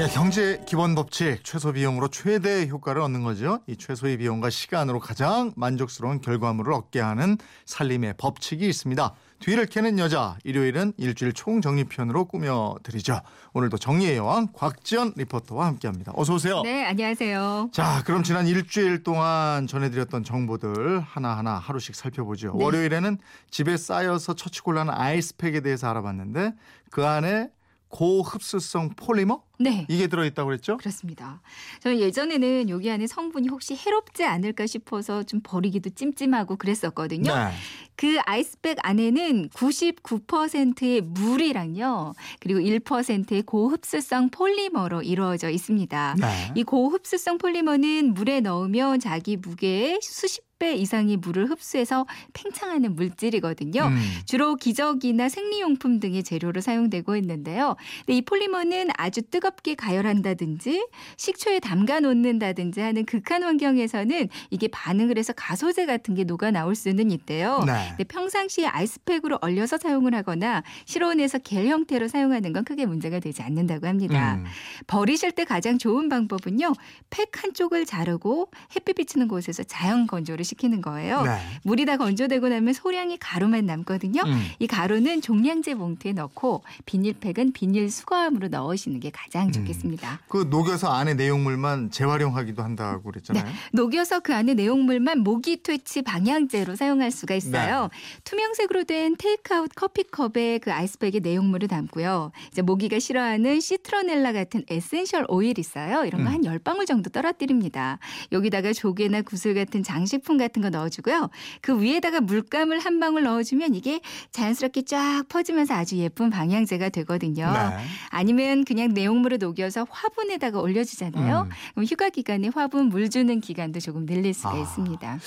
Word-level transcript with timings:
예, 0.00 0.06
경제 0.06 0.62
기본 0.64 0.94
법칙 0.94 1.42
최소 1.42 1.72
비용으로 1.72 2.06
최대 2.06 2.68
효과를 2.68 3.02
얻는 3.02 3.24
거죠. 3.24 3.58
이 3.66 3.76
최소의 3.76 4.18
비용과 4.18 4.48
시간으로 4.48 5.00
가장 5.00 5.52
만족스러운 5.56 6.20
결과물을 6.20 6.72
얻게 6.72 7.00
하는 7.00 7.36
살림의 7.64 8.14
법칙이 8.16 8.64
있습니다. 8.68 9.12
뒤를 9.40 9.66
캐는 9.66 9.98
여자 9.98 10.38
일요일은 10.44 10.92
일주일 10.98 11.32
총 11.32 11.60
정리편으로 11.60 12.26
꾸며드리죠. 12.26 13.22
오늘도 13.54 13.78
정리의 13.78 14.18
여왕 14.18 14.50
곽지연 14.52 15.14
리포터와 15.16 15.66
함께합니다. 15.66 16.12
어서 16.14 16.34
오세요. 16.34 16.62
네, 16.62 16.84
안녕하세요. 16.84 17.70
자, 17.72 18.04
그럼 18.04 18.22
지난 18.22 18.46
일주일 18.46 19.02
동안 19.02 19.66
전해드렸던 19.66 20.22
정보들 20.22 21.00
하나하나 21.00 21.58
하루씩 21.58 21.96
살펴보죠. 21.96 22.54
네. 22.56 22.64
월요일에는 22.64 23.18
집에 23.50 23.76
쌓여서 23.76 24.34
처치 24.34 24.60
곤란한 24.60 24.94
아이스팩에 24.96 25.58
대해서 25.58 25.88
알아봤는데 25.90 26.52
그 26.90 27.04
안에 27.04 27.48
고흡수성 27.88 28.90
폴리머 28.90 29.47
네. 29.58 29.86
이게 29.88 30.06
들어있다고 30.06 30.46
그랬죠? 30.46 30.76
그렇습니다. 30.76 31.40
저는 31.80 31.98
예전에는 31.98 32.68
여기 32.68 32.90
안에 32.90 33.06
성분이 33.06 33.48
혹시 33.48 33.74
해롭지 33.74 34.24
않을까 34.24 34.66
싶어서 34.66 35.22
좀 35.24 35.40
버리기도 35.42 35.90
찜찜하고 35.90 36.56
그랬었거든요. 36.56 37.34
네. 37.34 37.50
그 37.96 38.18
아이스팩 38.24 38.78
안에는 38.82 39.48
99%의 39.50 41.00
물이랑요. 41.00 42.14
그리고 42.38 42.60
1%의 42.60 43.42
고흡수성 43.42 44.30
폴리머로 44.30 45.02
이루어져 45.02 45.50
있습니다. 45.50 46.16
네. 46.20 46.52
이 46.54 46.62
고흡수성 46.62 47.38
폴리머는 47.38 48.14
물에 48.14 48.40
넣으면 48.40 49.00
자기 49.00 49.36
무게의 49.36 49.98
수십 50.02 50.48
배 50.58 50.74
이상의 50.74 51.18
물을 51.18 51.48
흡수해서 51.48 52.06
팽창하는 52.32 52.96
물질이거든요. 52.96 53.82
음. 53.84 53.98
주로 54.26 54.56
기저귀나 54.56 55.28
생리용품 55.28 56.00
등의 56.00 56.24
재료로 56.24 56.60
사용되고 56.60 57.16
있는데요. 57.16 57.76
근데 58.00 58.16
이 58.16 58.22
폴리머는 58.22 58.88
아주 58.96 59.22
뜨 59.22 59.38
겁게 59.48 59.74
가열한다든지 59.74 60.86
식초에 61.16 61.60
담가 61.60 62.00
놓는다든지 62.00 62.80
하는 62.80 63.06
극한 63.06 63.42
환경에서는 63.42 64.28
이게 64.50 64.68
반응을 64.68 65.16
해서 65.16 65.32
가소제 65.32 65.86
같은 65.86 66.14
게 66.14 66.24
녹아 66.24 66.50
나올 66.50 66.74
수는 66.74 67.10
있대요. 67.10 67.64
네. 67.64 67.88
근데 67.90 68.04
평상시에 68.04 68.66
아이스팩으로 68.66 69.38
얼려서 69.40 69.78
사용을 69.78 70.14
하거나 70.14 70.62
실온에서 70.84 71.38
겔 71.38 71.66
형태로 71.66 72.08
사용하는 72.08 72.52
건 72.52 72.64
크게 72.64 72.84
문제가 72.84 73.20
되지 73.20 73.40
않는다고 73.42 73.86
합니다. 73.86 74.34
음. 74.34 74.44
버리실 74.86 75.32
때 75.32 75.44
가장 75.44 75.78
좋은 75.78 76.10
방법은요. 76.10 76.74
팩 77.08 77.42
한쪽을 77.42 77.86
자르고 77.86 78.50
햇빛 78.76 78.96
비치는 78.96 79.28
곳에서 79.28 79.62
자연 79.62 80.06
건조를 80.06 80.44
시키는 80.44 80.82
거예요. 80.82 81.22
네. 81.22 81.38
물이 81.62 81.86
다 81.86 81.96
건조되고 81.96 82.48
나면 82.48 82.74
소량의 82.74 83.16
가루만 83.18 83.64
남거든요. 83.64 84.22
음. 84.26 84.46
이 84.58 84.66
가루는 84.66 85.22
종량제 85.22 85.76
봉투에 85.76 86.12
넣고 86.12 86.64
비닐팩은 86.84 87.52
비닐 87.52 87.90
수거함으로 87.90 88.48
넣으시는 88.48 89.00
게 89.00 89.10
가장 89.10 89.37
좋겠습니다. 89.52 90.20
그 90.28 90.46
녹여서 90.50 90.88
안에 90.92 91.14
내용물만 91.14 91.90
재활용하기도 91.90 92.62
한다고 92.62 93.02
그랬잖아요. 93.02 93.44
녹여서 93.72 94.20
그 94.20 94.34
안에 94.34 94.54
내용물만 94.54 95.20
모기 95.20 95.62
퇴치 95.62 96.02
방향제로 96.02 96.76
사용할 96.76 97.10
수가 97.10 97.34
있어요. 97.34 97.82
네. 97.82 98.20
투명색으로 98.24 98.84
된 98.84 99.16
테이크아웃 99.16 99.70
커피컵에 99.74 100.58
그 100.58 100.72
아이스팩에 100.72 101.20
내용물을 101.22 101.68
담고요. 101.68 102.32
이제 102.50 102.62
모기가 102.62 102.98
싫어하는 102.98 103.60
citronella 103.60 104.32
같은 104.32 104.64
essential 104.68 105.24
oil 105.28 105.58
있어요. 105.58 106.04
이런 106.04 106.24
거 106.24 106.30
음. 106.30 106.34
한 106.34 106.44
열방울 106.44 106.86
정도 106.86 107.10
떨어뜨립니다. 107.10 107.98
여기다가 108.32 108.72
조개나 108.72 109.22
구슬 109.22 109.54
같은 109.54 109.82
장식품 109.82 110.36
같은 110.38 110.62
거 110.62 110.70
넣어주고요. 110.70 111.30
그 111.60 111.80
위에다가 111.80 112.20
물감을 112.20 112.80
한 112.80 113.00
방울 113.00 113.22
넣어주면 113.22 113.74
이게 113.74 114.00
자연스럽게 114.32 114.82
쫙 114.82 115.24
퍼지면서 115.28 115.74
아주 115.74 115.96
예쁜 115.98 116.30
방향제가 116.30 116.88
되거든요. 116.90 117.52
네. 117.52 117.84
아니면 118.08 118.64
그냥 118.64 118.94
내용물 118.94 119.27
을 119.32 119.38
녹여서 119.38 119.86
화분에다가 119.90 120.60
올려주잖아요. 120.60 121.42
음. 121.42 121.50
그럼 121.74 121.84
휴가 121.84 122.08
기간에 122.08 122.48
화분 122.54 122.86
물 122.86 123.10
주는 123.10 123.40
기간도 123.40 123.80
조금 123.80 124.06
늘릴 124.06 124.32
수가 124.32 124.52
아. 124.52 124.58
있습니다. 124.58 125.18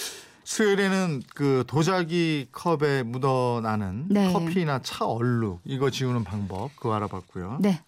수요일에는 0.43 1.21
그 1.35 1.63
도자기 1.67 2.47
컵에 2.51 3.03
묻어나는 3.03 4.05
네. 4.09 4.33
커피나 4.33 4.79
차 4.81 5.05
얼룩 5.05 5.61
이거 5.65 5.89
지우는 5.89 6.23
방법 6.23 6.75
그거 6.75 6.93
알아봤고요. 6.95 7.59
네. 7.61 7.79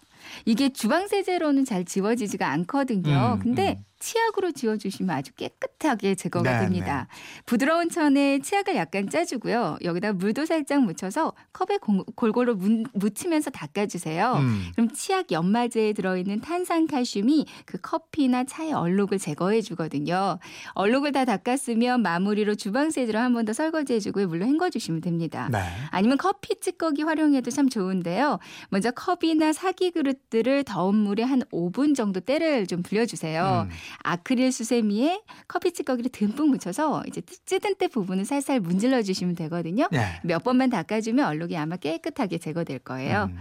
이게 0.44 0.72
주방 0.72 1.08
세제로는 1.08 1.64
잘 1.64 1.84
지워지지가 1.84 2.48
않거든요. 2.50 3.34
음, 3.34 3.38
근데 3.40 3.76
음. 3.78 3.84
치약으로 4.00 4.52
지워주시면 4.52 5.16
아주 5.16 5.32
깨끗하게 5.32 6.14
제거가 6.14 6.58
네, 6.58 6.60
됩니다. 6.66 7.06
부드러운 7.46 7.88
천에 7.88 8.38
치약을 8.40 8.76
약간 8.76 9.08
짜주고요. 9.08 9.78
여기다 9.82 10.12
물도 10.12 10.44
살짝 10.44 10.82
묻혀서 10.84 11.32
컵에 11.54 11.78
공- 11.78 12.04
골고루 12.14 12.54
문- 12.56 12.84
묻히면서 12.92 13.48
닦아주세요. 13.48 14.34
음. 14.34 14.66
그럼 14.74 14.90
치약 14.92 15.32
연마제에 15.32 15.94
들어있는 15.94 16.40
탄산 16.42 16.86
칼슘이 16.86 17.46
그 17.64 17.78
커피나 17.80 18.44
차의 18.44 18.74
얼룩을 18.74 19.18
제거해 19.18 19.62
주거든요. 19.62 20.38
얼룩을 20.74 21.12
다 21.12 21.24
닦았으면 21.24 22.02
마무리로 22.02 22.56
주방 22.56 22.90
세제로 22.90 23.18
한 23.20 23.32
번 23.32 23.46
더 23.46 23.54
설거지해 23.54 24.00
주고 24.00 24.26
물로 24.26 24.44
헹궈 24.44 24.68
주시면 24.68 25.00
됩니다. 25.00 25.48
네. 25.50 25.60
아니면 25.90 26.18
커피 26.18 26.60
찌꺼기 26.60 27.04
활용해도 27.04 27.50
참 27.50 27.70
좋은데요. 27.70 28.38
먼저 28.68 28.90
컵이나 28.90 29.54
사기 29.54 29.92
그릇 29.92 30.13
들을 30.30 30.64
더운 30.64 30.96
물에 30.96 31.22
한 31.22 31.42
5분 31.52 31.94
정도 31.94 32.20
때를 32.20 32.66
좀 32.66 32.82
불려주세요. 32.82 33.66
음. 33.68 33.74
아크릴 34.02 34.52
수세미에 34.52 35.22
커피 35.48 35.72
찌꺼기를 35.72 36.10
듬뿍 36.10 36.48
묻혀서 36.48 37.04
이제 37.06 37.20
찌든 37.44 37.74
때 37.76 37.88
부분을 37.88 38.24
살살 38.24 38.60
문질러 38.60 39.02
주시면 39.02 39.34
되거든요. 39.36 39.88
네. 39.90 40.20
몇 40.22 40.42
번만 40.42 40.70
닦아주면 40.70 41.26
얼룩이 41.26 41.56
아마 41.56 41.76
깨끗하게 41.76 42.38
제거될 42.38 42.80
거예요. 42.80 43.30
음. 43.32 43.38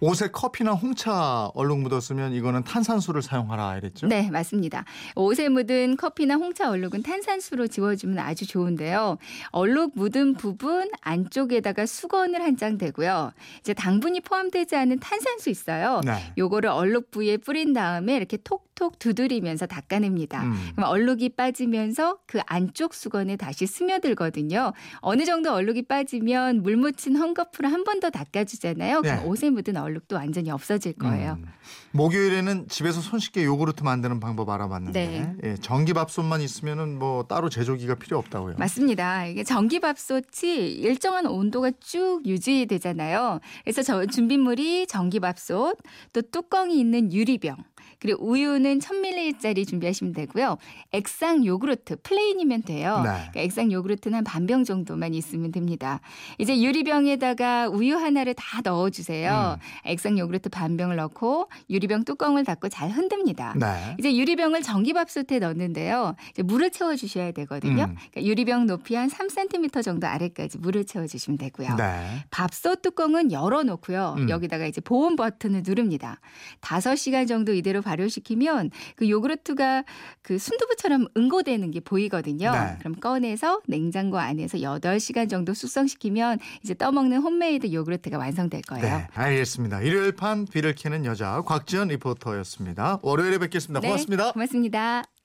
옷에 0.00 0.28
커피나 0.28 0.72
홍차 0.72 1.46
얼룩 1.54 1.78
묻었으면 1.80 2.34
이거는 2.34 2.64
탄산수를 2.64 3.22
사용하라 3.22 3.78
이랬죠? 3.78 4.06
네, 4.06 4.30
맞습니다. 4.30 4.84
옷에 5.14 5.48
묻은 5.48 5.96
커피나 5.96 6.34
홍차 6.34 6.68
얼룩은 6.70 7.02
탄산수로 7.02 7.68
지워주면 7.68 8.18
아주 8.18 8.46
좋은데요. 8.46 9.16
얼룩 9.52 9.92
묻은 9.94 10.34
부분 10.34 10.90
안쪽에다가 11.00 11.86
수건을 11.86 12.42
한 12.42 12.56
장 12.56 12.78
대고요. 12.78 13.32
이제 13.60 13.74
당분이 13.74 14.22
포함되지 14.22 14.76
않은 14.76 14.98
탄산수 14.98 15.50
있어요. 15.50 16.00
네. 16.06 16.32
요거를 16.38 16.70
얼룩 16.70 17.10
부위에 17.10 17.36
뿌린 17.36 17.74
다음에 17.74 18.16
이렇게 18.16 18.38
톡 18.38 18.65
톡 18.76 18.98
두드리면서 19.00 19.66
닦아냅니다. 19.66 20.44
음. 20.44 20.70
그럼 20.76 20.90
얼룩이 20.90 21.30
빠지면서 21.30 22.18
그 22.26 22.38
안쪽 22.46 22.94
수건에 22.94 23.36
다시 23.36 23.66
스며들거든요. 23.66 24.72
어느 25.00 25.24
정도 25.24 25.52
얼룩이 25.52 25.82
빠지면 25.82 26.62
물 26.62 26.76
묻힌 26.76 27.14
헝겊으로 27.14 27.64
한 27.68 27.82
번 27.84 27.96
더 28.00 28.10
닦아주잖아요. 28.10 29.00
그럼 29.00 29.16
네. 29.16 29.24
옷에 29.24 29.48
묻은 29.50 29.76
얼룩도 29.78 30.16
완전히 30.16 30.50
없어질 30.50 30.92
거예요. 30.94 31.38
음. 31.40 31.46
목요일에는 31.92 32.68
집에서 32.68 33.00
손쉽게 33.00 33.44
요구르트 33.44 33.82
만드는 33.82 34.20
방법 34.20 34.50
알아봤는데 34.50 35.36
예, 35.44 35.54
전기밥솥만 35.56 36.42
있으면은 36.42 36.98
뭐 36.98 37.22
따로 37.24 37.48
제조기가 37.48 37.94
필요 37.94 38.18
없다고요. 38.18 38.56
맞습니다. 38.58 39.24
이게 39.26 39.42
전기밥솥이 39.44 40.72
일정한 40.74 41.24
온도가 41.26 41.70
쭉 41.80 42.20
유지되잖아요. 42.26 43.40
그래서 43.64 43.82
저 43.82 44.04
준비물이 44.04 44.86
전기밥솥, 44.88 45.78
또 46.12 46.22
뚜껑이 46.22 46.78
있는 46.78 47.10
유리병, 47.12 47.56
그리고 47.98 48.24
우유는 48.24 48.78
1000ml짜리 48.78 49.66
준비하시면 49.66 50.12
되고요. 50.12 50.58
액상 50.92 51.44
요구르트 51.44 51.96
plain이면 52.02 52.62
돼요. 52.62 52.98
네. 52.98 53.10
그러니까 53.10 53.40
액상 53.40 53.72
요구르트는 53.72 54.18
한 54.18 54.24
반병 54.24 54.64
정도만 54.64 55.14
있으면 55.14 55.52
됩니다. 55.52 56.00
이제 56.38 56.60
유리병에다가 56.60 57.68
우유 57.68 57.96
하나를 57.96 58.34
다 58.34 58.60
넣어주세요. 58.62 59.58
음. 59.58 59.88
액상 59.88 60.18
요구르트 60.18 60.48
반 60.48 60.76
병을 60.76 60.96
넣고 60.96 61.48
유리병 61.70 62.04
뚜껑을 62.04 62.44
닫고 62.44 62.68
잘 62.68 62.90
흔듭니다. 62.90 63.54
네. 63.58 63.96
이제 63.98 64.14
유리병을 64.16 64.62
전기밥솥에 64.62 65.38
넣는데요. 65.38 66.14
이제 66.30 66.42
물을 66.42 66.70
채워주셔야 66.70 67.32
되거든요. 67.32 67.84
음. 67.84 67.96
그러니까 68.12 68.24
유리병 68.24 68.66
높이 68.66 68.94
한 68.94 69.08
3cm 69.08 69.82
정도 69.82 70.06
아래까지 70.06 70.58
물을 70.58 70.84
채워주시면 70.84 71.38
되고요. 71.38 71.76
네. 71.76 72.24
밥솥 72.30 72.82
뚜껑은 72.82 73.32
열어놓고요. 73.32 74.14
음. 74.18 74.28
여기다가 74.28 74.66
이제 74.66 74.80
보온 74.80 75.16
버튼을 75.16 75.62
누릅니다. 75.66 76.20
5시간 76.60 77.26
정도 77.26 77.54
이대로 77.66 77.82
발효시키면 77.82 78.70
그 78.94 79.10
요구르트가 79.10 79.84
그 80.22 80.38
순두부처럼 80.38 81.08
응고되는 81.16 81.70
게 81.72 81.80
보이거든요. 81.80 82.52
네. 82.52 82.76
그럼 82.78 82.94
꺼내서 82.94 83.60
냉장고 83.66 84.18
안에서 84.18 84.58
8시간 84.58 85.28
정도 85.28 85.52
숙성시키면 85.52 86.38
이제 86.62 86.74
떠먹는 86.74 87.18
홈메이드 87.18 87.72
요구르트가 87.72 88.18
완성될 88.18 88.62
거예요. 88.62 88.84
네, 88.84 89.06
알겠습니다. 89.14 89.80
일요일 89.82 90.12
판 90.12 90.44
뒤를 90.44 90.74
캐는 90.74 91.04
여자 91.04 91.42
곽지연 91.42 91.88
리포터였습니다. 91.88 93.00
월요일에 93.02 93.38
뵙겠습니다. 93.38 93.80
네, 93.80 93.88
고맙습니다. 93.88 94.32
고맙습니다. 94.32 95.15